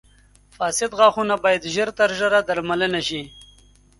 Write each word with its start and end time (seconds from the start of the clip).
•فاسد 0.57 0.91
غاښونه 0.99 1.35
باید 1.43 1.63
ژر 1.73 1.89
تر 1.99 2.09
ژره 2.19 2.39
درملنه 2.47 3.01
شي. 3.07 3.21